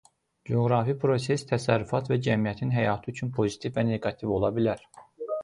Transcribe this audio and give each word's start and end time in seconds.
Coğrafi 0.51 0.95
proses 1.03 1.45
təsərrüfat 1.51 2.09
və 2.13 2.17
cəmiyyətin 2.29 2.73
həyatı 2.77 3.15
üçün 3.15 3.31
pozitiv 3.37 3.79
və 3.79 3.87
neqativ 3.93 4.35
ola 4.41 4.53
bilər. 4.59 4.85